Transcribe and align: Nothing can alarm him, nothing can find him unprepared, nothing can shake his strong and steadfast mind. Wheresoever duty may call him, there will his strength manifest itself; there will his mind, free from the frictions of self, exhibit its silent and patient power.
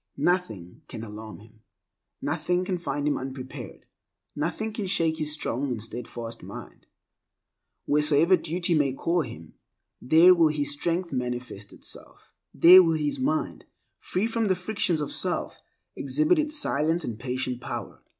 Nothing 0.17 0.81
can 0.87 1.03
alarm 1.03 1.41
him, 1.41 1.59
nothing 2.23 2.65
can 2.65 2.79
find 2.79 3.07
him 3.07 3.19
unprepared, 3.19 3.85
nothing 4.35 4.73
can 4.73 4.87
shake 4.87 5.17
his 5.19 5.31
strong 5.31 5.67
and 5.67 5.79
steadfast 5.83 6.41
mind. 6.41 6.87
Wheresoever 7.85 8.35
duty 8.35 8.73
may 8.73 8.93
call 8.93 9.21
him, 9.21 9.53
there 10.01 10.33
will 10.33 10.47
his 10.47 10.71
strength 10.71 11.13
manifest 11.13 11.71
itself; 11.71 12.33
there 12.51 12.81
will 12.81 12.97
his 12.97 13.19
mind, 13.19 13.65
free 13.99 14.25
from 14.25 14.47
the 14.47 14.55
frictions 14.55 15.01
of 15.01 15.13
self, 15.13 15.59
exhibit 15.95 16.39
its 16.39 16.57
silent 16.57 17.03
and 17.03 17.19
patient 17.19 17.61
power. 17.61 18.01